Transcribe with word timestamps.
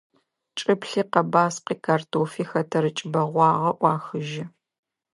Чӏыплъи, 0.57 1.01
къэбаскъи, 1.11 1.75
картофи– 1.85 2.43
хэтэрыкӏ 2.49 3.03
бэгъуагъэ 3.11 3.71
ӏуахыжьы. 3.79 4.45